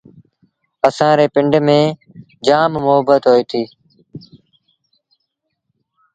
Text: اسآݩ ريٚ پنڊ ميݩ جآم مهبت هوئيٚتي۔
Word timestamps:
اسآݩ 0.87 1.17
ريٚ 1.17 1.31
پنڊ 1.33 1.51
ميݩ 1.65 1.95
جآم 2.45 2.71
مهبت 2.85 3.23
هوئيٚتي۔ 3.29 3.63